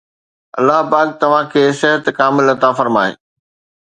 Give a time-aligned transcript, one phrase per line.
[0.61, 3.13] الله پاڪ توهان کي صحت کامل عطا فرمائي